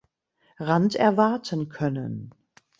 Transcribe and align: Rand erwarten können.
Rand 0.59 0.95
erwarten 0.95 1.69
können. 1.69 2.33